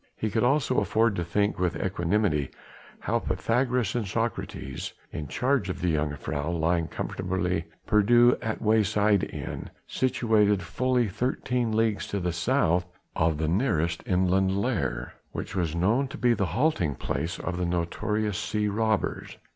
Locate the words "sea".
18.39-18.67